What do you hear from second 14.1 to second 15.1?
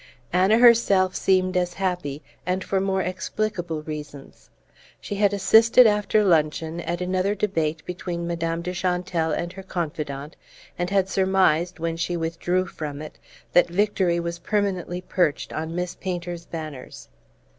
was permanently